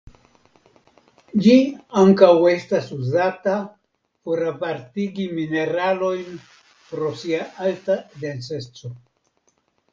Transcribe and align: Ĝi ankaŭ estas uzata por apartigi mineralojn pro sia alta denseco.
Ĝi 1.47 1.57
ankaŭ 2.03 2.29
estas 2.53 2.87
uzata 2.95 3.53
por 4.23 4.43
apartigi 4.53 5.29
mineralojn 5.41 6.43
pro 6.89 7.15
sia 7.25 7.47
alta 7.71 8.03
denseco. 8.27 8.95